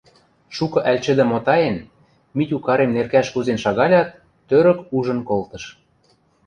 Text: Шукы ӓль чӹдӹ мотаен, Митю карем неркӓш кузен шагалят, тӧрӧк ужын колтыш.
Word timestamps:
Шукы 0.55 0.79
ӓль 0.89 1.03
чӹдӹ 1.05 1.23
мотаен, 1.31 1.77
Митю 2.37 2.57
карем 2.65 2.91
неркӓш 2.95 3.27
кузен 3.33 3.59
шагалят, 3.63 4.09
тӧрӧк 4.47 4.79
ужын 4.97 5.19
колтыш. 5.29 5.63